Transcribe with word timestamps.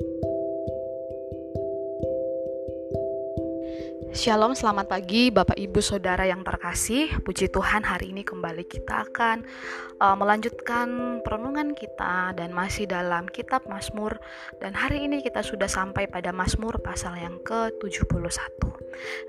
Thank 0.00 0.24
you. 0.24 0.33
Shalom, 4.14 4.54
selamat 4.54 4.94
pagi 4.94 5.34
Bapak 5.34 5.58
Ibu 5.58 5.82
Saudara 5.82 6.22
yang 6.22 6.46
terkasih. 6.46 7.18
Puji 7.26 7.50
Tuhan, 7.50 7.82
hari 7.82 8.14
ini 8.14 8.22
kembali 8.22 8.62
kita 8.62 9.10
akan 9.10 9.42
uh, 9.98 10.14
melanjutkan 10.14 11.18
perenungan 11.26 11.74
kita 11.74 12.30
dan 12.38 12.54
masih 12.54 12.86
dalam 12.86 13.26
kitab 13.26 13.66
Mazmur 13.66 14.14
dan 14.62 14.70
hari 14.70 15.10
ini 15.10 15.18
kita 15.18 15.42
sudah 15.42 15.66
sampai 15.66 16.06
pada 16.06 16.30
Mazmur 16.30 16.78
pasal 16.78 17.18
yang 17.18 17.42
ke-71. 17.42 18.62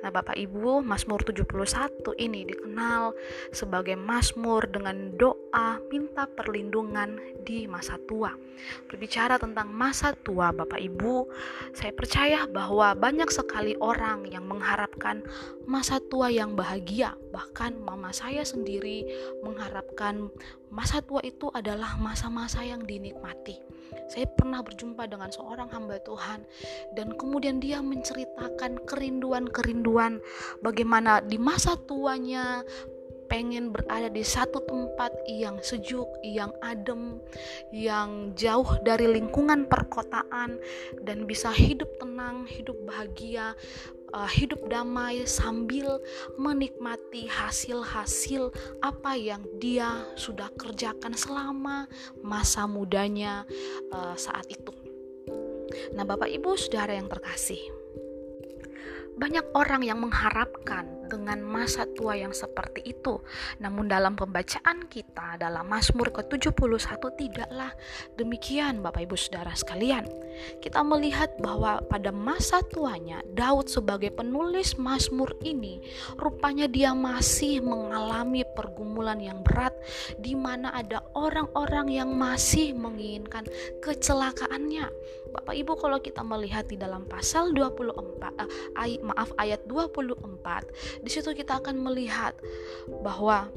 Nah, 0.06 0.14
Bapak 0.14 0.38
Ibu, 0.38 0.86
Mazmur 0.86 1.26
71 1.26 2.14
ini 2.22 2.46
dikenal 2.46 3.18
sebagai 3.50 3.98
Mazmur 3.98 4.70
dengan 4.70 5.18
doa 5.18 5.82
minta 5.90 6.30
perlindungan 6.30 7.18
di 7.42 7.66
masa 7.66 7.98
tua. 8.06 8.34
Berbicara 8.88 9.36
tentang 9.38 9.70
masa 9.70 10.16
tua, 10.16 10.50
Bapak 10.56 10.80
Ibu, 10.80 11.28
saya 11.76 11.92
percaya 11.92 12.48
bahwa 12.48 12.96
banyak 12.96 13.28
sekali 13.30 13.76
orang 13.78 14.26
yang 14.32 14.48
mengharapkan 14.48 14.75
mengharapkan 14.76 15.24
masa 15.64 16.04
tua 16.12 16.28
yang 16.28 16.60
bahagia. 16.60 17.16
Bahkan 17.32 17.80
mama 17.80 18.12
saya 18.12 18.44
sendiri 18.44 19.08
mengharapkan 19.40 20.28
masa 20.68 21.00
tua 21.00 21.24
itu 21.24 21.48
adalah 21.56 21.96
masa-masa 21.96 22.60
yang 22.60 22.84
dinikmati. 22.84 23.56
Saya 24.12 24.28
pernah 24.36 24.60
berjumpa 24.60 25.08
dengan 25.08 25.32
seorang 25.32 25.72
hamba 25.72 25.96
Tuhan 26.04 26.44
dan 27.00 27.16
kemudian 27.16 27.64
dia 27.64 27.80
menceritakan 27.80 28.84
kerinduan-kerinduan 28.84 30.20
bagaimana 30.60 31.24
di 31.24 31.40
masa 31.40 31.80
tuanya 31.88 32.68
pengen 33.26 33.74
berada 33.74 34.08
di 34.10 34.22
satu 34.22 34.62
tempat 34.64 35.12
yang 35.26 35.58
sejuk, 35.60 36.08
yang 36.22 36.54
adem, 36.62 37.18
yang 37.74 38.32
jauh 38.38 38.78
dari 38.86 39.10
lingkungan 39.10 39.66
perkotaan 39.66 40.62
dan 41.02 41.26
bisa 41.26 41.50
hidup 41.50 41.90
tenang, 41.98 42.46
hidup 42.46 42.78
bahagia, 42.86 43.58
uh, 44.16 44.30
hidup 44.32 44.64
damai 44.72 45.28
sambil 45.28 46.00
menikmati 46.40 47.28
hasil-hasil 47.28 48.50
apa 48.80 49.20
yang 49.20 49.44
dia 49.60 49.92
sudah 50.16 50.48
kerjakan 50.56 51.12
selama 51.14 51.86
masa 52.24 52.64
mudanya 52.66 53.44
uh, 53.92 54.16
saat 54.16 54.48
itu. 54.48 54.72
Nah, 55.92 56.08
Bapak 56.08 56.32
Ibu, 56.32 56.56
saudara 56.56 56.96
yang 56.96 57.12
terkasih, 57.12 57.60
banyak 59.16 59.46
orang 59.56 59.82
yang 59.84 60.00
mengharapkan 60.04 60.96
dengan 61.08 61.40
masa 61.46 61.86
tua 61.96 62.18
yang 62.18 62.34
seperti 62.34 62.84
itu. 62.84 63.22
Namun 63.62 63.88
dalam 63.88 64.18
pembacaan 64.18 64.90
kita 64.90 65.38
dalam 65.40 65.70
Mazmur 65.70 66.12
ke-71 66.12 67.02
tidaklah 67.16 67.72
demikian 68.18 68.82
Bapak 68.82 69.06
Ibu 69.06 69.16
Saudara 69.16 69.54
sekalian. 69.54 70.06
Kita 70.60 70.84
melihat 70.84 71.32
bahwa 71.40 71.80
pada 71.88 72.12
masa 72.12 72.60
tuanya 72.68 73.24
Daud 73.32 73.72
sebagai 73.72 74.12
penulis 74.12 74.76
Mazmur 74.76 75.32
ini 75.48 75.80
rupanya 76.20 76.68
dia 76.68 76.92
masih 76.92 77.64
mengalami 77.64 78.44
pergumulan 78.52 79.22
yang 79.24 79.40
berat 79.48 79.72
di 80.20 80.36
mana 80.36 80.76
ada 80.76 81.00
orang-orang 81.16 81.88
yang 81.88 82.12
masih 82.12 82.76
menginginkan 82.76 83.48
kecelakaannya. 83.80 84.92
Bapak 85.36 85.56
Ibu 85.56 85.74
kalau 85.76 86.00
kita 86.00 86.24
melihat 86.24 86.68
di 86.72 86.80
dalam 86.80 87.04
pasal 87.08 87.52
24 87.52 88.40
eh, 88.40 88.48
maaf 89.06 89.30
ayat 89.38 89.62
24 89.70 91.06
di 91.06 91.10
situ 91.14 91.30
kita 91.38 91.62
akan 91.62 91.78
melihat 91.86 92.34
bahwa 93.06 93.54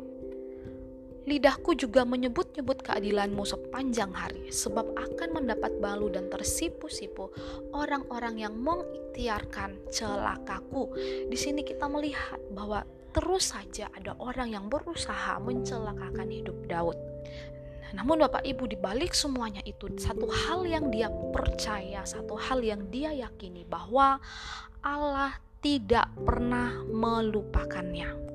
Lidahku 1.28 1.76
juga 1.76 2.08
menyebut-nyebut 2.08 2.80
keadilanmu 2.88 3.44
sepanjang 3.44 4.16
hari, 4.16 4.48
sebab 4.48 4.96
akan 4.96 5.36
mendapat 5.36 5.76
balu 5.76 6.08
dan 6.08 6.32
tersipu-sipu 6.32 7.28
orang-orang 7.76 8.48
yang 8.48 8.56
mengikhtiarkan 8.56 9.76
celakaku. 9.92 10.88
Di 11.28 11.36
sini 11.36 11.68
kita 11.68 11.84
melihat 11.84 12.40
bahwa 12.56 12.80
terus 13.12 13.52
saja 13.52 13.92
ada 13.92 14.16
orang 14.16 14.56
yang 14.56 14.72
berusaha 14.72 15.36
mencelakakan 15.44 16.32
hidup 16.32 16.56
Daud. 16.64 16.96
Namun 17.96 18.20
Bapak 18.24 18.44
Ibu 18.44 18.68
di 18.68 18.76
balik 18.76 19.16
semuanya 19.16 19.64
itu 19.64 19.88
satu 19.96 20.28
hal 20.28 20.68
yang 20.68 20.92
dia 20.92 21.08
percaya, 21.32 22.04
satu 22.04 22.36
hal 22.36 22.60
yang 22.60 22.88
dia 22.92 23.12
yakini 23.12 23.64
bahwa 23.64 24.20
Allah 24.84 25.36
tidak 25.58 26.06
pernah 26.22 26.84
melupakannya. 26.86 28.28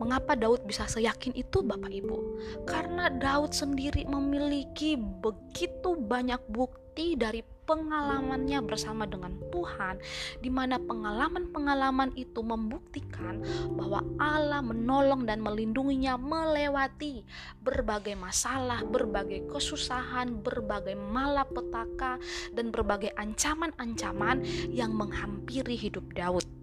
Mengapa 0.00 0.34
Daud 0.34 0.66
bisa 0.66 0.86
seyakin 0.88 1.34
itu, 1.36 1.62
Bapak 1.62 1.90
Ibu? 1.90 2.18
Karena 2.66 3.06
Daud 3.06 3.54
sendiri 3.54 4.02
memiliki 4.08 4.98
begitu 4.98 5.94
banyak 5.94 6.42
bukti 6.50 7.14
dari 7.14 7.44
pengalamannya 7.72 8.60
bersama 8.68 9.08
dengan 9.08 9.32
Tuhan, 9.48 9.96
di 10.44 10.52
mana 10.52 10.76
pengalaman-pengalaman 10.76 12.12
itu 12.20 12.44
membuktikan 12.44 13.40
bahwa 13.72 14.04
Allah 14.20 14.60
menolong 14.60 15.24
dan 15.24 15.40
melindunginya 15.40 16.20
melewati 16.20 17.24
berbagai 17.64 18.12
masalah, 18.12 18.84
berbagai 18.84 19.48
kesusahan, 19.48 20.44
berbagai 20.44 21.00
malapetaka, 21.00 22.20
dan 22.52 22.68
berbagai 22.68 23.16
ancaman-ancaman 23.16 24.44
yang 24.68 24.92
menghampiri 24.92 25.72
hidup 25.72 26.04
Daud. 26.12 26.61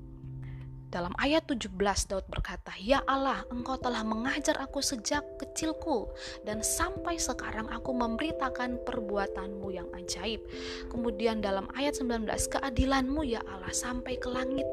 Dalam 0.89 1.13
ayat 1.21 1.45
17 1.45 1.77
Daud 2.09 2.25
berkata, 2.25 2.73
"Ya 2.81 3.05
Allah, 3.05 3.45
Engkau 3.53 3.77
telah 3.77 4.01
mengajar 4.01 4.57
aku 4.57 4.81
sejak 4.81 5.21
kecilku 5.37 6.09
dan 6.49 6.65
sampai 6.65 7.21
sekarang 7.21 7.69
aku 7.69 7.93
memberitakan 7.93 8.81
perbuatanmu 8.89 9.69
yang 9.69 9.85
ajaib." 9.93 10.41
Kemudian 10.89 11.45
dalam 11.45 11.69
ayat 11.77 11.93
19, 12.01 12.49
"Keadilanmu 12.49 13.21
ya 13.21 13.41
Allah 13.45 13.69
sampai 13.69 14.17
ke 14.17 14.27
langit. 14.33 14.65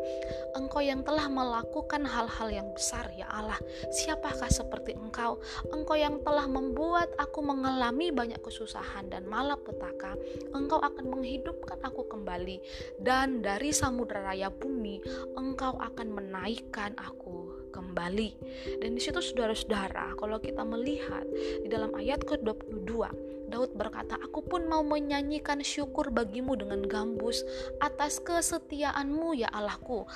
Engkau 0.57 0.81
yang 0.81 1.05
telah 1.05 1.29
melakukan 1.29 2.09
hal-hal 2.09 2.49
yang 2.49 2.69
besar 2.73 3.13
ya 3.13 3.29
Allah. 3.29 3.61
Siapakah 3.93 4.49
seperti 4.49 4.97
Engkau? 4.97 5.39
Engkau 5.69 6.01
yang 6.01 6.25
telah 6.25 6.49
membuat 6.49 7.13
aku 7.21 7.45
mengalami 7.45 8.09
banyak 8.09 8.41
kesusahan 8.41 9.13
dan 9.13 9.29
malapetaka. 9.29 10.17
Engkau 10.57 10.81
akan 10.81 11.13
menghidupkan 11.13 11.79
aku 11.85 12.09
kembali 12.09 12.59
dan 13.05 13.45
dari 13.45 13.71
samudera 13.71 14.33
raya 14.33 14.49
bumi 14.49 14.99
Engkau 15.37 15.79
akan 15.79 16.06
akan 16.07 16.23
menaikkan 16.23 16.95
aku 17.03 17.67
kembali. 17.75 18.31
Dan 18.79 18.95
di 18.95 19.03
situ 19.03 19.19
saudara-saudara, 19.19 20.15
kalau 20.15 20.39
kita 20.39 20.63
melihat 20.63 21.27
di 21.35 21.67
dalam 21.67 21.91
ayat 21.99 22.23
ke-22, 22.23 23.11
Daud 23.51 23.75
berkata, 23.75 24.15
"Aku 24.23 24.47
pun 24.47 24.71
mau 24.71 24.87
menyanyikan 24.87 25.67
syukur 25.67 26.15
bagimu 26.15 26.55
dengan 26.55 26.87
gambus 26.87 27.43
atas 27.83 28.23
kesetiaanmu 28.23 29.35
ya 29.35 29.51
Allahku, 29.51 30.07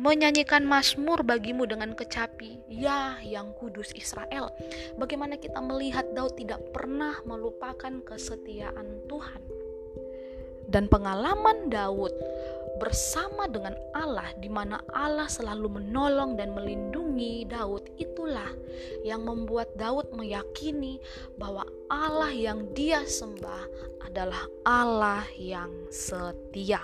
menyanyikan 0.00 0.64
mazmur 0.64 1.20
bagimu 1.20 1.68
dengan 1.68 1.92
kecapi, 1.92 2.64
ya 2.72 3.20
yang 3.20 3.52
kudus 3.60 3.92
Israel." 3.92 4.48
Bagaimana 4.96 5.36
kita 5.36 5.60
melihat 5.60 6.08
Daud 6.16 6.40
tidak 6.40 6.64
pernah 6.72 7.20
melupakan 7.28 8.00
kesetiaan 8.00 9.04
Tuhan. 9.12 9.44
Dan 10.64 10.88
pengalaman 10.88 11.68
Daud 11.68 12.12
bersama 12.78 13.46
dengan 13.46 13.74
Allah 13.94 14.34
di 14.38 14.50
mana 14.50 14.82
Allah 14.90 15.30
selalu 15.30 15.80
menolong 15.80 16.34
dan 16.34 16.52
melindungi 16.52 17.46
Daud 17.46 17.86
itulah 17.96 18.50
yang 19.06 19.22
membuat 19.24 19.72
Daud 19.78 20.10
meyakini 20.12 20.98
bahwa 21.38 21.64
Allah 21.88 22.34
yang 22.34 22.66
dia 22.74 23.06
sembah 23.06 23.64
adalah 24.04 24.44
Allah 24.66 25.24
yang 25.38 25.70
setia. 25.88 26.82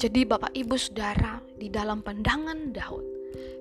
Jadi 0.00 0.24
Bapak 0.24 0.56
Ibu 0.56 0.74
Saudara 0.80 1.38
di 1.54 1.68
dalam 1.68 2.00
pandangan 2.00 2.72
Daud 2.72 3.11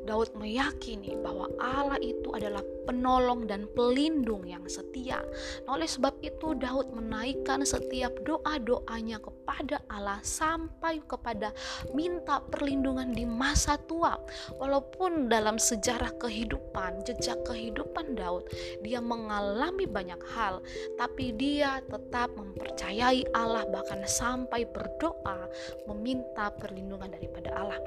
Daud 0.02 0.34
meyakini 0.34 1.14
bahwa 1.22 1.46
Allah 1.62 2.02
itu 2.02 2.34
adalah 2.34 2.66
penolong 2.90 3.46
dan 3.46 3.70
pelindung 3.78 4.46
yang 4.50 4.66
setia. 4.66 5.22
Nah, 5.66 5.78
oleh 5.78 5.86
sebab 5.86 6.18
itu 6.26 6.58
Daud 6.58 6.90
menaikkan 6.94 7.62
setiap 7.62 8.12
doa-doanya 8.26 9.22
kepada 9.22 9.78
Allah 9.88 10.18
sampai 10.26 11.00
kepada 11.06 11.54
minta 11.94 12.42
perlindungan 12.50 13.14
di 13.14 13.24
masa 13.24 13.78
tua. 13.86 14.18
Walaupun 14.58 15.30
dalam 15.30 15.62
sejarah 15.62 16.18
kehidupan, 16.18 17.06
jejak 17.06 17.38
kehidupan 17.46 18.18
Daud, 18.18 18.50
dia 18.82 18.98
mengalami 18.98 19.86
banyak 19.86 20.22
hal, 20.34 20.66
tapi 20.98 21.34
dia 21.38 21.80
tetap 21.86 22.34
mempercayai 22.34 23.30
Allah 23.38 23.66
bahkan 23.70 24.02
sampai 24.10 24.66
berdoa 24.66 25.46
meminta 25.86 26.50
perlindungan 26.58 27.14
daripada 27.14 27.54
Allah. 27.54 27.80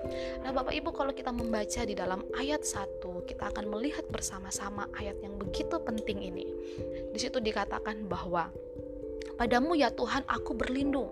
Nah, 0.46 0.54
Bapak 0.54 0.74
Ibu 0.74 0.90
kalau 0.94 1.10
kita 1.10 1.34
membaca 1.34 1.73
di 1.82 1.98
dalam 1.98 2.22
ayat 2.38 2.62
1 2.62 3.02
kita 3.26 3.50
akan 3.50 3.66
melihat 3.66 4.06
bersama-sama 4.06 4.86
ayat 4.94 5.18
yang 5.18 5.34
begitu 5.34 5.74
penting 5.82 6.22
ini. 6.22 6.46
Di 7.10 7.18
situ 7.18 7.42
dikatakan 7.42 8.06
bahwa 8.06 8.54
Padamu 9.34 9.74
ya 9.74 9.90
Tuhan 9.90 10.22
aku 10.30 10.54
berlindung. 10.54 11.10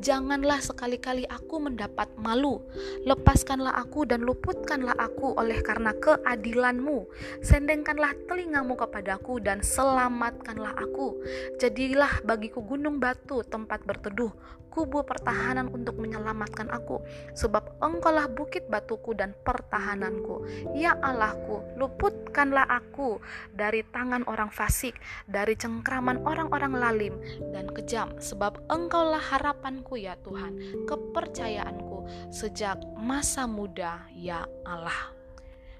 Janganlah 0.00 0.64
sekali-kali 0.64 1.28
aku 1.28 1.60
mendapat 1.60 2.08
malu. 2.16 2.64
Lepaskanlah 3.04 3.76
aku 3.76 4.08
dan 4.08 4.24
luputkanlah 4.24 4.96
aku 4.96 5.36
oleh 5.36 5.60
karena 5.60 5.92
keadilanmu. 5.92 7.04
Sendengkanlah 7.44 8.16
telingamu 8.24 8.72
kepadaku 8.72 9.44
dan 9.44 9.60
selamatkanlah 9.60 10.72
aku. 10.80 11.20
Jadilah 11.60 12.24
bagiku 12.24 12.64
gunung 12.64 12.96
batu 12.96 13.44
tempat 13.44 13.84
berteduh, 13.84 14.32
kubu 14.72 15.02
pertahanan 15.02 15.68
untuk 15.74 15.98
menyelamatkan 15.98 16.70
aku. 16.70 17.02
Sebab 17.34 17.82
engkaulah 17.82 18.30
bukit 18.30 18.70
batuku 18.70 19.12
dan 19.12 19.34
pertahananku. 19.42 20.46
Ya 20.78 20.94
Allahku, 21.02 21.64
luputkanlah 21.74 22.64
aku 22.64 23.18
dari 23.52 23.82
tangan 23.90 24.22
orang 24.30 24.54
fasik, 24.54 24.94
dari 25.26 25.58
cengkraman 25.58 26.22
orang-orang 26.22 26.72
lalim, 26.78 27.14
dan 27.54 27.70
kejam, 27.70 28.14
sebab 28.18 28.58
Engkaulah 28.68 29.22
harapanku 29.22 29.98
ya 29.98 30.18
Tuhan, 30.26 30.84
kepercayaanku 30.86 32.04
sejak 32.34 32.80
masa 32.98 33.46
muda 33.46 34.04
ya 34.14 34.44
Allah. 34.66 35.14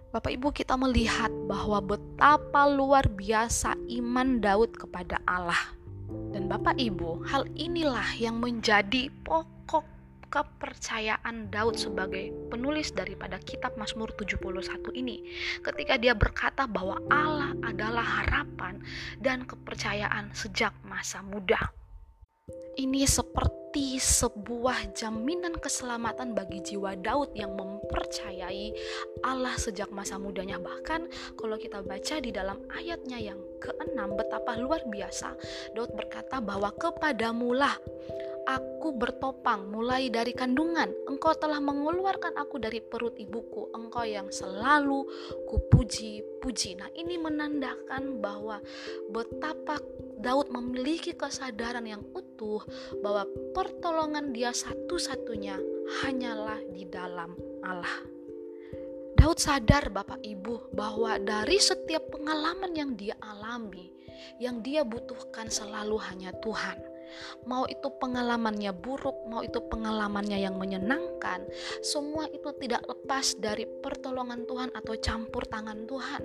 Bapak 0.09 0.33
Ibu 0.33 0.57
kita 0.57 0.73
melihat 0.81 1.29
bahwa 1.45 1.85
betapa 1.85 2.65
luar 2.65 3.05
biasa 3.13 3.77
iman 4.01 4.41
Daud 4.41 4.73
kepada 4.73 5.21
Allah. 5.29 5.77
Dan 6.33 6.49
Bapak 6.49 6.81
Ibu, 6.81 7.29
hal 7.29 7.45
inilah 7.53 8.17
yang 8.17 8.41
menjadi 8.41 9.13
pokok 9.29 9.85
kepercayaan 10.29 11.49
Daud 11.49 11.81
sebagai 11.81 12.31
penulis 12.53 12.93
daripada 12.93 13.41
kitab 13.41 13.75
Mazmur 13.81 14.13
71 14.15 14.93
ini 14.93 15.25
ketika 15.65 15.97
dia 15.97 16.13
berkata 16.13 16.69
bahwa 16.69 17.01
Allah 17.09 17.57
adalah 17.65 18.05
harapan 18.05 18.81
dan 19.19 19.49
kepercayaan 19.49 20.33
sejak 20.37 20.77
masa 20.85 21.25
muda. 21.25 21.73
Ini 22.79 23.11
seperti 23.11 23.99
sebuah 23.99 24.95
jaminan 24.95 25.59
keselamatan 25.59 26.31
bagi 26.33 26.63
jiwa 26.63 26.95
Daud 26.95 27.35
yang 27.35 27.59
mempercayai 27.59 28.71
Allah 29.27 29.59
sejak 29.59 29.91
masa 29.91 30.15
mudanya. 30.15 30.63
Bahkan 30.63 31.35
kalau 31.35 31.59
kita 31.59 31.83
baca 31.83 32.23
di 32.23 32.31
dalam 32.31 32.63
ayatnya 32.71 33.19
yang 33.19 33.41
keenam 33.59 34.15
betapa 34.15 34.55
luar 34.55 34.87
biasa 34.87 35.35
Daud 35.75 35.91
berkata 35.99 36.39
bahwa 36.39 36.71
kepadamulah 36.79 37.75
aku 38.49 38.97
bertopang 38.97 39.69
mulai 39.69 40.09
dari 40.09 40.33
kandungan. 40.33 40.89
Engkau 41.05 41.37
telah 41.37 41.61
mengeluarkan 41.61 42.33
aku 42.41 42.57
dari 42.57 42.81
perut 42.81 43.13
ibuku. 43.21 43.69
Engkau 43.77 44.09
yang 44.09 44.33
selalu 44.33 45.05
kupuji-puji. 45.45 46.81
Nah, 46.81 46.89
ini 46.97 47.21
menandakan 47.21 48.25
bahwa 48.25 48.65
betapa 49.13 49.77
Daud 50.19 50.49
memiliki 50.49 51.13
kesadaran 51.13 51.85
yang 51.85 52.03
utuh 52.17 52.65
bahwa 53.05 53.29
pertolongan 53.53 54.33
dia 54.33 54.57
satu-satunya 54.57 55.61
hanyalah 56.03 56.59
di 56.73 56.89
dalam 56.89 57.37
Allah. 57.61 58.01
Daud 59.19 59.37
sadar 59.37 59.93
Bapak 59.93 60.25
Ibu 60.25 60.73
bahwa 60.73 61.21
dari 61.21 61.59
setiap 61.61 62.07
pengalaman 62.15 62.71
yang 62.73 62.95
dia 62.95 63.19
alami, 63.19 63.91
yang 64.39 64.63
dia 64.63 64.87
butuhkan 64.87 65.51
selalu 65.51 65.99
hanya 66.07 66.31
Tuhan 66.39 66.98
mau 67.45 67.65
itu 67.69 67.89
pengalamannya 68.01 68.73
buruk, 68.77 69.17
mau 69.29 69.41
itu 69.45 69.61
pengalamannya 69.61 70.39
yang 70.41 70.57
menyenangkan, 70.57 71.45
semua 71.81 72.27
itu 72.31 72.51
tidak 72.61 72.85
lepas 72.87 73.37
dari 73.39 73.65
pertolongan 73.67 74.45
Tuhan 74.49 74.71
atau 74.75 74.95
campur 74.99 75.45
tangan 75.47 75.85
Tuhan. 75.89 76.23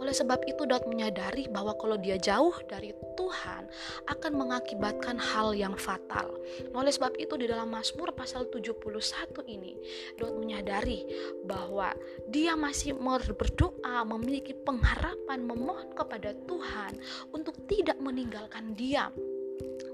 Oleh 0.00 0.14
sebab 0.14 0.42
itu 0.48 0.64
Daud 0.64 0.86
menyadari 0.88 1.46
bahwa 1.50 1.76
kalau 1.78 1.98
dia 1.98 2.18
jauh 2.18 2.54
dari 2.66 2.94
Tuhan 3.14 3.68
akan 4.10 4.32
mengakibatkan 4.34 5.16
hal 5.16 5.54
yang 5.54 5.74
fatal. 5.78 6.34
Oleh 6.74 6.90
sebab 6.90 7.14
itu 7.18 7.38
di 7.38 7.46
dalam 7.48 7.70
Mazmur 7.70 8.12
pasal 8.14 8.50
71 8.50 8.80
ini 9.48 9.76
Daud 10.18 10.38
menyadari 10.38 11.06
bahwa 11.46 11.94
dia 12.28 12.54
masih 12.58 12.96
berdoa, 13.34 14.02
memiliki 14.06 14.54
pengharapan, 14.54 15.44
memohon 15.44 15.92
kepada 15.94 16.34
Tuhan 16.46 16.98
untuk 17.30 17.54
tidak 17.70 17.98
meninggalkan 18.00 18.74
dia 18.74 19.08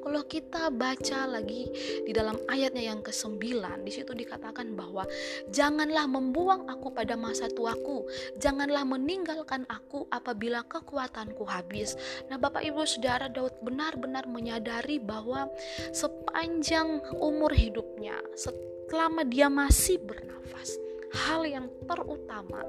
kalau 0.00 0.24
kita 0.24 0.72
baca 0.72 1.28
lagi 1.28 1.68
di 2.02 2.12
dalam 2.16 2.40
ayatnya 2.48 2.88
yang 2.88 3.04
ke-9, 3.04 3.36
di 3.84 3.92
situ 3.92 4.16
dikatakan 4.16 4.72
bahwa 4.72 5.04
janganlah 5.52 6.08
membuang 6.08 6.66
aku 6.66 6.90
pada 6.90 7.14
masa 7.20 7.46
tuaku, 7.52 8.08
janganlah 8.40 8.82
meninggalkan 8.88 9.68
aku 9.68 10.08
apabila 10.08 10.64
kekuatanku 10.66 11.44
habis. 11.44 11.94
Nah, 12.32 12.40
Bapak 12.40 12.64
Ibu 12.64 12.82
Saudara 12.88 13.28
Daud 13.28 13.54
benar-benar 13.60 14.24
menyadari 14.24 14.96
bahwa 14.98 15.52
sepanjang 15.92 17.04
umur 17.20 17.52
hidupnya, 17.52 18.16
selama 18.34 19.22
dia 19.28 19.52
masih 19.52 20.00
bernafas, 20.00 20.80
hal 21.14 21.42
yang 21.46 21.66
terutama 21.86 22.62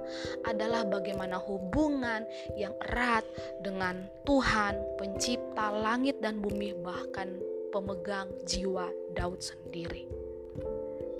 adalah 0.45 0.85
bagaimana 0.85 1.37
hubungan 1.37 2.25
yang 2.57 2.73
erat 2.89 3.25
dengan 3.61 4.05
Tuhan, 4.25 4.77
Pencipta 4.97 5.69
langit 5.69 6.17
dan 6.21 6.41
bumi, 6.41 6.73
bahkan 6.81 7.37
pemegang 7.71 8.29
jiwa 8.45 8.91
Daud 9.15 9.39
sendiri. 9.39 10.05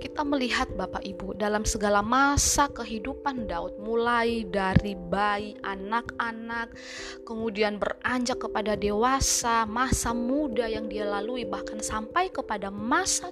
Kita 0.01 0.25
melihat 0.25 0.65
Bapak 0.73 1.06
Ibu 1.06 1.38
dalam 1.38 1.62
segala 1.62 2.01
masa 2.01 2.65
kehidupan 2.73 3.45
Daud 3.45 3.77
mulai 3.77 4.50
dari 4.50 4.97
bayi, 4.97 5.53
anak-anak, 5.62 6.74
kemudian 7.21 7.77
beranjak 7.77 8.41
kepada 8.41 8.74
dewasa, 8.74 9.69
masa 9.69 10.09
muda 10.09 10.65
yang 10.65 10.89
dia 10.89 11.06
lalui 11.06 11.45
bahkan 11.45 11.77
sampai 11.85 12.33
kepada 12.33 12.74
masa 12.74 13.29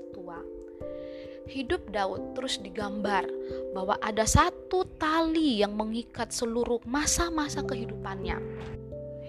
hidup 1.50 1.90
Daud 1.90 2.38
terus 2.38 2.62
digambar 2.62 3.26
bahwa 3.74 3.98
ada 4.00 4.24
satu 4.24 4.86
tali 5.02 5.66
yang 5.66 5.74
mengikat 5.74 6.30
seluruh 6.30 6.80
masa-masa 6.86 7.66
kehidupannya 7.66 8.38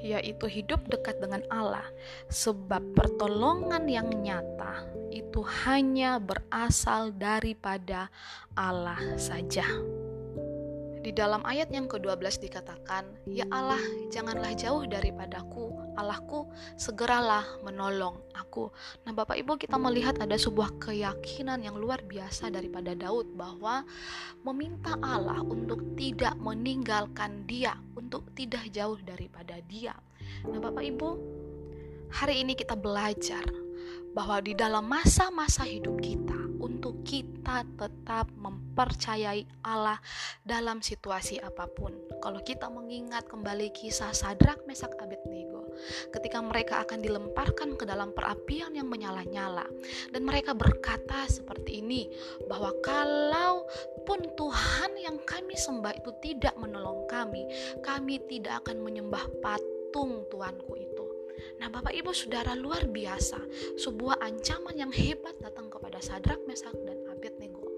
yaitu 0.01 0.49
hidup 0.49 0.81
dekat 0.89 1.21
dengan 1.21 1.45
Allah 1.53 1.85
sebab 2.33 2.97
pertolongan 2.97 3.85
yang 3.85 4.09
nyata 4.09 4.89
itu 5.13 5.45
hanya 5.67 6.17
berasal 6.17 7.13
daripada 7.13 8.09
Allah 8.57 8.99
saja. 9.21 9.67
Di 11.01 11.17
dalam 11.17 11.41
ayat 11.49 11.73
yang 11.73 11.89
ke-12 11.89 12.45
dikatakan, 12.45 13.09
"Ya 13.25 13.49
Allah, 13.49 13.81
janganlah 14.13 14.53
jauh 14.53 14.85
daripadaku, 14.85 15.97
Allahku, 15.97 16.45
segeralah 16.77 17.45
menolong 17.65 18.21
aku." 18.37 18.69
Nah, 19.09 19.17
Bapak 19.17 19.41
Ibu, 19.41 19.57
kita 19.57 19.81
melihat 19.81 20.21
ada 20.21 20.37
sebuah 20.37 20.77
keyakinan 20.77 21.65
yang 21.65 21.81
luar 21.81 22.05
biasa 22.05 22.53
daripada 22.53 22.93
Daud 22.93 23.33
bahwa 23.33 23.81
meminta 24.45 24.93
Allah 25.01 25.41
untuk 25.41 25.97
tidak 25.97 26.37
meninggalkan 26.37 27.49
dia, 27.49 27.81
untuk 27.97 28.29
tidak 28.37 28.69
jauh 28.69 29.01
daripada 29.01 29.57
dia. 29.65 29.97
Nah, 30.45 30.61
Bapak 30.61 30.85
Ibu, 30.85 31.11
hari 32.13 32.45
ini 32.45 32.53
kita 32.53 32.77
belajar 32.77 33.49
bahwa 34.13 34.37
di 34.45 34.53
dalam 34.53 34.85
masa-masa 34.85 35.65
hidup 35.65 35.97
kita 36.03 36.40
untuk 36.61 37.03
kita 37.03 37.65
tetap 37.81 38.29
mempercayai 38.37 39.49
Allah 39.65 39.97
dalam 40.45 40.85
situasi 40.85 41.41
apa 41.41 41.67
pun. 41.67 41.97
Kalau 42.21 42.45
kita 42.45 42.69
mengingat 42.69 43.27
kembali 43.27 43.73
kisah 43.73 44.13
Sadrak, 44.13 44.69
Mesak, 44.69 44.93
Abednego, 45.01 45.73
ketika 46.13 46.39
mereka 46.45 46.85
akan 46.85 47.01
dilemparkan 47.01 47.75
ke 47.81 47.89
dalam 47.89 48.13
perapian 48.13 48.77
yang 48.77 48.87
menyala-nyala 48.93 49.65
dan 50.13 50.23
mereka 50.23 50.53
berkata 50.53 51.25
seperti 51.27 51.81
ini 51.81 52.13
bahwa 52.47 52.77
kalau 52.85 53.65
pun 54.05 54.21
Tuhan 54.37 55.01
yang 55.01 55.17
kami 55.25 55.57
sembah 55.57 55.97
itu 55.97 56.13
tidak 56.21 56.55
menolong 56.61 57.09
kami, 57.09 57.49
kami 57.81 58.21
tidak 58.29 58.65
akan 58.67 58.85
menyembah 58.85 59.25
patung 59.41 60.29
Tuanku 60.29 60.77
itu. 60.77 60.90
Nah, 61.59 61.69
Bapak 61.73 61.93
Ibu 61.95 62.11
Saudara 62.13 62.57
luar 62.57 62.89
biasa, 62.89 63.39
sebuah 63.81 64.21
ancaman 64.21 64.77
yang 64.77 64.93
hebat 64.93 65.37
datang 65.41 65.69
kepada 65.73 66.01
Sadrak, 66.01 66.43
Mesak 66.49 66.75
dan 66.85 66.99
Abednego 67.11 67.71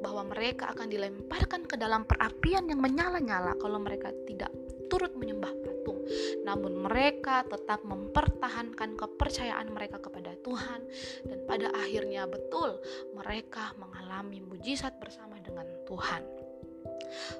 bahwa 0.00 0.32
mereka 0.32 0.72
akan 0.72 0.88
dilemparkan 0.88 1.64
ke 1.64 1.76
dalam 1.76 2.04
perapian 2.04 2.68
yang 2.68 2.80
menyala-nyala 2.80 3.56
kalau 3.58 3.80
mereka 3.80 4.12
tidak 4.28 4.52
turut 4.86 5.12
menyembah 5.18 5.50
patung. 5.64 6.00
Namun 6.46 6.86
mereka 6.86 7.42
tetap 7.46 7.82
mempertahankan 7.82 8.94
kepercayaan 8.94 9.68
mereka 9.74 9.98
kepada 9.98 10.36
Tuhan 10.40 10.80
dan 11.26 11.38
pada 11.44 11.68
akhirnya 11.74 12.28
betul 12.30 12.78
mereka 13.14 13.74
mengalami 13.80 14.38
mujizat 14.42 14.96
bersama 15.02 15.40
dengan 15.42 15.66
Tuhan. 15.88 16.22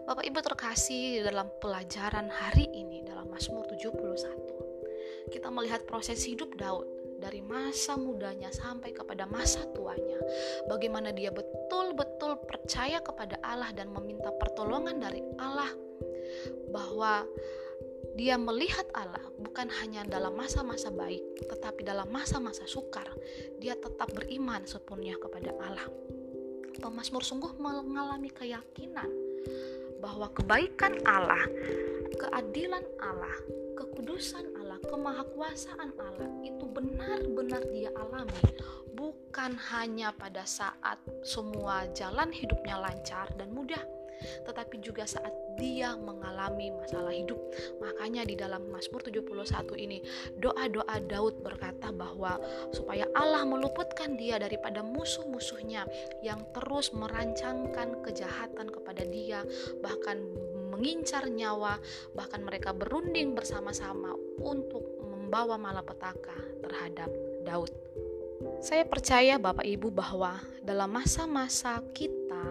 Bapak 0.07 0.25
Ibu 0.27 0.39
terkasih 0.43 1.27
dalam 1.27 1.51
pelajaran 1.59 2.31
hari 2.31 2.67
ini 2.71 3.03
dalam 3.07 3.31
Mazmur 3.31 3.67
71 3.71 4.66
kita 5.31 5.51
melihat 5.51 5.83
proses 5.87 6.23
hidup 6.23 6.55
Daud 6.55 6.87
dari 7.19 7.41
masa 7.41 7.97
mudanya 7.97 8.53
sampai 8.53 8.93
kepada 8.93 9.25
masa 9.27 9.65
tuanya. 9.73 10.21
Bagaimana 10.69 11.11
dia 11.11 11.33
betul-betul 11.33 12.39
percaya 12.45 13.01
kepada 13.01 13.41
Allah 13.41 13.73
dan 13.73 13.91
meminta 13.91 14.31
pertolongan 14.37 15.01
dari 15.01 15.25
Allah 15.41 15.73
bahwa 16.71 17.25
dia 18.17 18.41
melihat 18.41 18.89
Allah 18.97 19.21
bukan 19.37 19.69
hanya 19.83 20.05
dalam 20.09 20.37
masa-masa 20.37 20.89
baik, 20.89 21.21
tetapi 21.45 21.85
dalam 21.85 22.09
masa-masa 22.09 22.65
sukar. 22.65 23.09
Dia 23.61 23.77
tetap 23.77 24.09
beriman 24.13 24.65
sepenuhnya 24.65 25.21
kepada 25.21 25.53
Allah. 25.61 25.85
Pemasmur 26.77 27.25
sungguh 27.25 27.57
mengalami 27.57 28.29
keyakinan 28.33 29.09
bahwa 30.01 30.29
kebaikan 30.33 31.01
Allah, 31.09 31.45
keadilan 32.17 32.85
Allah, 33.01 33.37
kekudusan 33.77 34.56
Allah, 34.77 34.93
kemahakuasaan 34.93 35.91
Allah 35.97 36.29
itu 36.45 36.69
benar-benar 36.69 37.65
dia 37.73 37.89
alami 37.97 38.37
bukan 38.93 39.57
hanya 39.73 40.13
pada 40.13 40.45
saat 40.45 41.01
semua 41.25 41.89
jalan 41.97 42.29
hidupnya 42.29 42.77
lancar 42.77 43.33
dan 43.41 43.57
mudah 43.57 43.81
tetapi 44.45 44.81
juga 44.81 45.05
saat 45.05 45.33
dia 45.61 45.93
mengalami 45.97 46.73
masalah 46.73 47.13
hidup. 47.13 47.37
Makanya 47.81 48.25
di 48.25 48.37
dalam 48.37 48.69
Mazmur 48.73 49.05
71 49.05 49.77
ini 49.77 50.01
doa-doa 50.41 51.01
Daud 51.05 51.41
berkata 51.45 51.93
bahwa 51.93 52.41
supaya 52.73 53.09
Allah 53.13 53.45
meluputkan 53.45 54.17
dia 54.17 54.41
daripada 54.41 54.81
musuh-musuhnya 54.81 55.85
yang 56.25 56.45
terus 56.53 56.93
merancangkan 56.97 58.01
kejahatan 58.05 58.73
kepada 58.73 59.05
dia 59.05 59.45
bahkan 59.81 60.21
mengincar 60.77 61.25
nyawa 61.33 61.81
bahkan 62.13 62.45
mereka 62.45 62.77
berunding 62.77 63.33
bersama-sama 63.33 64.13
untuk 64.45 64.85
membawa 65.01 65.57
malapetaka 65.57 66.37
terhadap 66.61 67.09
Daud. 67.49 67.73
Saya 68.61 68.85
percaya 68.85 69.41
Bapak 69.41 69.65
Ibu 69.65 69.89
bahwa 69.89 70.37
dalam 70.61 70.93
masa-masa 70.93 71.81
kita 71.97 72.45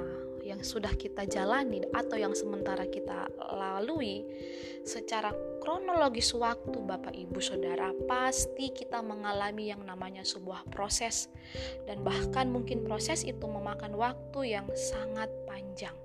yang 0.45 0.61
sudah 0.61 0.93
kita 0.93 1.25
jalani 1.25 1.81
atau 1.89 2.21
yang 2.21 2.37
sementara 2.37 2.85
kita 2.85 3.25
lalui 3.37 4.21
secara 4.85 5.33
kronologis 5.57 6.29
waktu 6.37 6.77
Bapak 6.85 7.17
Ibu 7.17 7.41
Saudara 7.41 7.89
pasti 8.05 8.69
kita 8.69 9.01
mengalami 9.01 9.73
yang 9.73 9.81
namanya 9.81 10.21
sebuah 10.21 10.69
proses 10.69 11.33
dan 11.89 12.05
bahkan 12.05 12.53
mungkin 12.53 12.85
proses 12.85 13.25
itu 13.25 13.45
memakan 13.49 13.97
waktu 13.97 14.53
yang 14.53 14.69
sangat 14.77 15.33
panjang. 15.49 16.04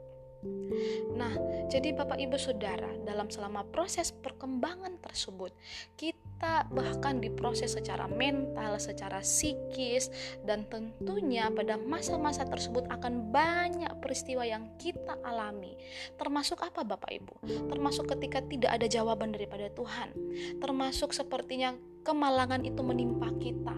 Nah, 1.12 1.36
jadi 1.68 1.92
Bapak 1.92 2.16
Ibu 2.16 2.40
Saudara, 2.40 2.88
dalam 3.04 3.28
selama 3.28 3.66
proses 3.68 4.08
perkembangan 4.08 4.96
tersebut, 5.04 5.52
kita 6.00 6.64
bahkan 6.72 7.20
diproses 7.20 7.76
secara 7.76 8.08
mental, 8.08 8.80
secara 8.80 9.20
psikis, 9.20 10.08
dan 10.48 10.64
tentunya 10.72 11.52
pada 11.52 11.76
masa-masa 11.76 12.48
tersebut 12.48 12.88
akan 12.88 13.28
banyak 13.28 13.92
peristiwa 14.00 14.48
yang 14.48 14.72
kita 14.80 15.20
alami. 15.20 15.76
Termasuk 16.16 16.64
apa 16.64 16.80
Bapak 16.88 17.12
Ibu? 17.12 17.34
Termasuk 17.68 18.08
ketika 18.16 18.40
tidak 18.40 18.80
ada 18.80 18.86
jawaban 18.88 19.36
daripada 19.36 19.68
Tuhan. 19.76 20.16
Termasuk 20.56 21.12
sepertinya 21.12 21.76
kemalangan 22.00 22.64
itu 22.64 22.80
menimpa 22.80 23.28
kita. 23.36 23.76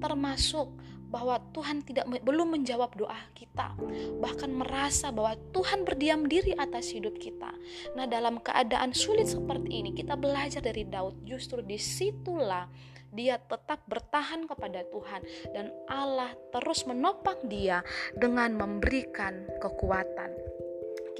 Termasuk 0.00 0.72
bahwa 1.10 1.42
Tuhan 1.50 1.82
tidak 1.82 2.06
belum 2.22 2.54
menjawab 2.54 2.94
doa 2.94 3.18
kita, 3.34 3.74
bahkan 4.22 4.54
merasa 4.54 5.10
bahwa 5.10 5.34
Tuhan 5.50 5.82
berdiam 5.82 6.24
diri 6.30 6.54
atas 6.54 6.94
hidup 6.94 7.18
kita. 7.18 7.50
Nah, 7.98 8.06
dalam 8.06 8.38
keadaan 8.38 8.94
sulit 8.94 9.26
seperti 9.26 9.82
ini, 9.82 9.90
kita 9.90 10.14
belajar 10.14 10.62
dari 10.62 10.86
Daud. 10.86 11.26
Justru 11.26 11.66
di 11.66 11.76
situlah 11.76 12.70
dia 13.10 13.42
tetap 13.42 13.82
bertahan 13.90 14.46
kepada 14.46 14.86
Tuhan, 14.86 15.20
dan 15.50 15.74
Allah 15.90 16.30
terus 16.54 16.86
menopang 16.86 17.42
dia 17.50 17.82
dengan 18.14 18.54
memberikan 18.54 19.50
kekuatan 19.58 20.30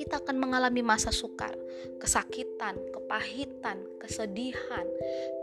kita 0.00 0.16
akan 0.16 0.40
mengalami 0.40 0.80
masa 0.80 1.12
sukar, 1.12 1.52
kesakitan, 2.00 2.72
kepahitan, 2.88 3.84
kesedihan, 4.00 4.88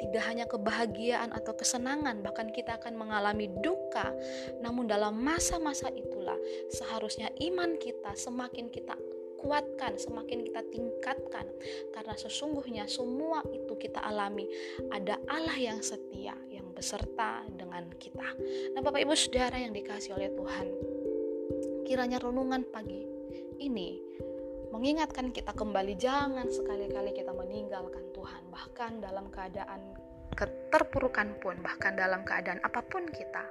tidak 0.01 0.23
hanya 0.25 0.49
kebahagiaan 0.49 1.29
atau 1.29 1.53
kesenangan, 1.53 2.25
bahkan 2.25 2.49
kita 2.49 2.81
akan 2.81 2.97
mengalami 2.97 3.53
duka. 3.61 4.09
Namun, 4.65 4.89
dalam 4.89 5.13
masa-masa 5.21 5.93
itulah 5.93 6.41
seharusnya 6.73 7.29
iman 7.37 7.77
kita 7.77 8.17
semakin 8.17 8.73
kita 8.73 8.97
kuatkan, 9.37 9.93
semakin 10.01 10.41
kita 10.49 10.65
tingkatkan, 10.73 11.45
karena 11.93 12.17
sesungguhnya 12.17 12.89
semua 12.89 13.45
itu 13.53 13.77
kita 13.77 14.01
alami. 14.01 14.49
Ada 14.89 15.21
Allah 15.29 15.53
yang 15.53 15.85
setia, 15.85 16.33
yang 16.49 16.73
beserta 16.73 17.45
dengan 17.53 17.93
kita. 18.01 18.25
Nah, 18.73 18.81
Bapak 18.81 19.05
Ibu 19.05 19.13
Saudara 19.13 19.61
yang 19.61 19.77
dikasih 19.77 20.17
oleh 20.17 20.33
Tuhan, 20.33 20.67
kiranya 21.85 22.17
renungan 22.17 22.65
pagi 22.73 23.05
ini 23.61 24.01
mengingatkan 24.71 25.31
kita 25.31 25.55
kembali 25.55 25.95
jangan 25.95 26.47
sekali-kali 26.51 27.15
kita 27.15 27.31
meninggalkan 27.31 28.03
Tuhan. 28.11 28.47
Bahkan 28.51 28.91
dalam 29.03 29.31
keadaan 29.31 29.95
keterpurukan 30.37 31.41
pun 31.41 31.57
bahkan 31.65 31.97
dalam 31.97 32.21
keadaan 32.21 32.61
apa 32.61 32.85
pun 32.85 33.09
kita 33.09 33.41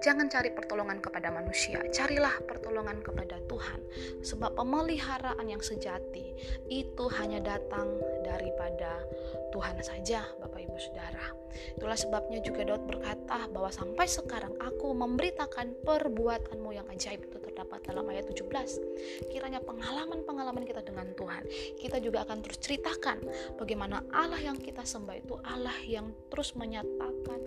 Jangan 0.00 0.32
cari 0.32 0.48
pertolongan 0.54 1.04
kepada 1.04 1.28
manusia, 1.28 1.84
carilah 1.92 2.32
pertolongan 2.48 3.04
kepada 3.04 3.36
Tuhan, 3.44 3.80
sebab 4.24 4.56
pemeliharaan 4.56 5.44
yang 5.44 5.60
sejati 5.60 6.32
itu 6.72 7.04
hanya 7.20 7.44
datang 7.44 8.00
daripada 8.24 9.04
Tuhan 9.52 9.76
saja, 9.84 10.24
Bapak 10.40 10.64
Ibu 10.64 10.78
Saudara. 10.80 11.42
Itulah 11.76 11.98
sebabnya 12.00 12.40
juga 12.40 12.64
Daud 12.64 12.88
berkata 12.88 13.44
bahwa 13.52 13.68
sampai 13.68 14.08
sekarang 14.08 14.56
aku 14.56 14.96
memberitakan 14.96 15.84
perbuatanmu 15.84 16.70
yang 16.72 16.88
ajaib 16.88 17.28
itu 17.28 17.36
terdapat 17.36 17.84
dalam 17.84 18.08
ayat 18.08 18.24
17. 18.32 19.28
Kiranya 19.28 19.60
pengalaman-pengalaman 19.60 20.64
kita 20.64 20.80
dengan 20.80 21.12
Tuhan, 21.12 21.44
kita 21.76 22.00
juga 22.00 22.24
akan 22.24 22.40
terus 22.40 22.58
ceritakan 22.64 23.20
bagaimana 23.60 24.00
Allah 24.12 24.40
yang 24.40 24.56
kita 24.56 24.82
sembah 24.82 25.16
itu 25.20 25.36
Allah 25.44 25.76
yang 25.84 26.16
terus 26.32 26.56
menyatakan 26.56 27.40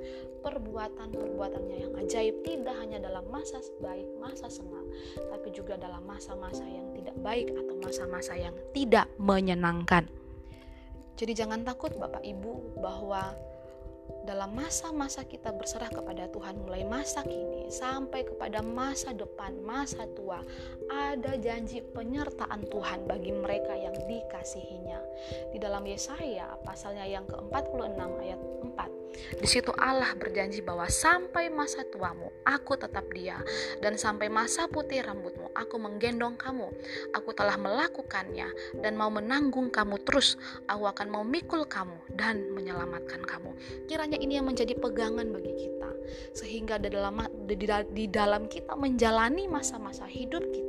perbuatan-perbuatannya 0.46 1.78
yang 1.90 1.94
ajaib 1.98 2.35
tidak 2.44 2.76
hanya 2.82 3.00
dalam 3.00 3.24
masa 3.32 3.62
baik, 3.80 4.10
masa 4.20 4.52
senang, 4.52 4.90
tapi 5.32 5.54
juga 5.56 5.80
dalam 5.80 6.04
masa-masa 6.04 6.66
yang 6.68 6.92
tidak 6.92 7.16
baik 7.22 7.54
atau 7.56 7.76
masa-masa 7.80 8.34
yang 8.36 8.56
tidak 8.76 9.08
menyenangkan. 9.22 10.10
Jadi 11.16 11.32
jangan 11.32 11.64
takut 11.64 11.96
Bapak 11.96 12.28
Ibu 12.28 12.82
bahwa 12.84 13.32
dalam 14.26 14.58
masa-masa 14.58 15.22
kita 15.22 15.54
berserah 15.54 15.94
kepada 15.94 16.26
Tuhan 16.34 16.58
mulai 16.66 16.82
masa 16.82 17.22
kini 17.22 17.70
sampai 17.70 18.26
kepada 18.26 18.66
masa 18.66 19.14
depan, 19.14 19.54
masa 19.62 20.10
tua, 20.18 20.42
ada 20.90 21.38
janji 21.38 21.86
penyertaan 21.94 22.66
Tuhan 22.74 23.06
bagi 23.06 23.30
mereka 23.30 23.78
yang 23.78 23.94
dikasihinya. 24.10 25.00
Di 25.54 25.62
dalam 25.62 25.86
Yesaya 25.86 26.58
pasalnya 26.66 27.06
yang 27.06 27.30
ke-46 27.30 28.02
ayat 28.26 28.42
4. 28.66 29.06
Di 29.40 29.48
situ 29.48 29.72
Allah 29.80 30.12
berjanji 30.20 30.60
bahwa 30.60 30.92
sampai 30.92 31.48
masa 31.48 31.88
tuamu 31.88 32.28
aku 32.44 32.76
tetap 32.76 33.08
dia 33.16 33.40
dan 33.80 33.96
sampai 33.96 34.28
masa 34.28 34.68
putih 34.68 35.02
rambutmu 35.02 35.56
aku 35.56 35.80
menggendong 35.80 36.36
kamu. 36.36 36.68
Aku 37.16 37.32
telah 37.32 37.56
melakukannya 37.56 38.52
dan 38.84 38.94
mau 39.00 39.08
menanggung 39.08 39.72
kamu 39.72 40.04
terus. 40.04 40.36
Aku 40.68 40.86
akan 40.86 41.12
memikul 41.22 41.64
kamu 41.64 41.96
dan 42.14 42.52
menyelamatkan 42.52 43.24
kamu. 43.24 43.56
Kiranya 43.88 44.15
ini 44.18 44.40
yang 44.42 44.50
menjadi 44.50 44.74
pegangan 44.74 45.30
bagi 45.30 45.54
kita. 45.54 45.92
Sehingga 46.34 46.82
di 46.82 46.90
dalam 46.90 47.22
di 47.94 48.06
dalam 48.10 48.50
kita 48.50 48.74
menjalani 48.78 49.46
masa-masa 49.46 50.06
hidup 50.10 50.42
kita 50.50 50.65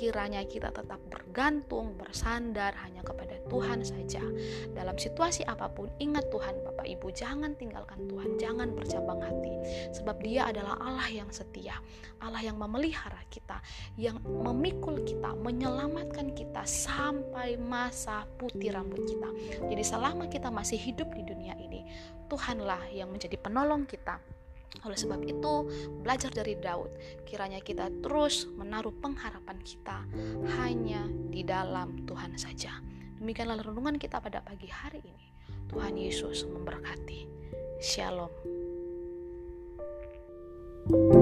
kiranya 0.00 0.40
kita 0.48 0.72
tetap 0.72 0.96
bergantung, 1.12 1.92
bersandar 2.00 2.72
hanya 2.80 3.04
kepada 3.04 3.36
Tuhan 3.52 3.84
saja. 3.84 4.24
Dalam 4.72 4.96
situasi 4.96 5.44
apa 5.44 5.68
pun, 5.68 5.92
ingat 6.00 6.32
Tuhan, 6.32 6.56
Bapak 6.64 6.88
Ibu, 6.88 7.12
jangan 7.12 7.52
tinggalkan 7.60 8.08
Tuhan, 8.08 8.40
jangan 8.40 8.72
bercabang 8.72 9.20
hati, 9.20 9.54
sebab 9.92 10.16
Dia 10.24 10.48
adalah 10.48 10.80
Allah 10.80 11.04
yang 11.12 11.28
setia, 11.28 11.76
Allah 12.24 12.40
yang 12.40 12.56
memelihara 12.56 13.20
kita, 13.28 13.60
yang 14.00 14.16
memikul 14.24 15.04
kita, 15.04 15.36
menyelamatkan 15.36 16.32
kita 16.32 16.64
sampai 16.64 17.60
masa 17.60 18.24
putih 18.40 18.72
rambut 18.72 19.04
kita. 19.04 19.28
Jadi, 19.68 19.82
selama 19.84 20.32
kita 20.32 20.48
masih 20.48 20.80
hidup 20.80 21.12
di 21.12 21.28
dunia 21.28 21.52
ini, 21.60 21.84
Tuhanlah 22.32 22.88
yang 22.88 23.12
menjadi 23.12 23.36
penolong 23.36 23.84
kita 23.84 24.39
oleh 24.86 24.96
sebab 24.96 25.20
itu, 25.26 25.54
belajar 26.00 26.30
dari 26.30 26.56
Daud, 26.56 26.90
kiranya 27.26 27.60
kita 27.60 27.90
terus 28.00 28.48
menaruh 28.54 28.94
pengharapan 28.96 29.58
kita 29.60 30.06
hanya 30.62 31.04
di 31.10 31.42
dalam 31.42 32.06
Tuhan 32.06 32.38
saja. 32.38 32.78
Demikianlah 33.20 33.60
renungan 33.60 34.00
kita 34.00 34.22
pada 34.22 34.40
pagi 34.40 34.70
hari 34.70 35.04
ini. 35.04 35.26
Tuhan 35.68 35.94
Yesus 35.98 36.48
memberkati. 36.48 37.28
Shalom. 37.80 38.32
thank 40.90 41.14
you 41.14 41.19